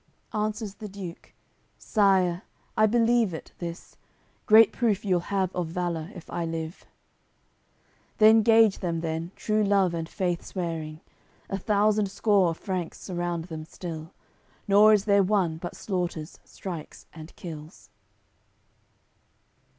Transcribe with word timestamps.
Answers 0.33 0.73
the 0.73 0.87
Duke: 0.87 1.31
"Sire, 1.77 2.41
I 2.75 2.87
believe 2.87 3.35
it, 3.35 3.51
this. 3.59 3.97
Great 4.47 4.71
proof 4.71 5.05
you'll 5.05 5.19
have 5.29 5.55
of 5.55 5.67
valour, 5.67 6.09
if 6.15 6.27
I 6.31 6.43
live." 6.43 6.87
They 8.17 8.33
'ngage 8.33 8.79
them 8.79 9.01
then, 9.01 9.29
true 9.35 9.63
love 9.63 9.93
and 9.93 10.09
faith 10.09 10.43
swearing; 10.43 11.01
A 11.51 11.59
thousand 11.59 12.09
score 12.09 12.49
of 12.49 12.57
Franks 12.57 12.99
surround 12.99 13.45
them 13.45 13.63
still. 13.63 14.11
Nor 14.67 14.91
is 14.93 15.05
there 15.05 15.21
one, 15.21 15.57
but 15.57 15.75
slaughters, 15.75 16.39
strikes 16.43 17.05
and 17.13 17.35
kills. 17.35 17.91